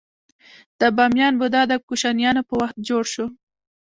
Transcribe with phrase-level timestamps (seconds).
[0.79, 3.25] د بامیان بودا د کوشانیانو په وخت جوړ شو